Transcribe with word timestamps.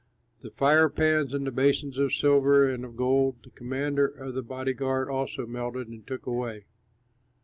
The 0.39 0.49
fire 0.49 0.89
pans 0.89 1.31
and 1.31 1.45
the 1.45 1.51
basins 1.51 1.99
of 1.99 2.11
silver 2.11 2.67
and 2.67 2.83
of 2.83 2.95
gold, 2.97 3.35
the 3.43 3.51
commander 3.51 4.07
of 4.07 4.33
the 4.33 4.41
body 4.41 4.73
guard 4.73 5.07
also 5.11 5.45
melted 5.45 5.89
and 5.89 6.07
took 6.07 6.25
away. 6.25 6.65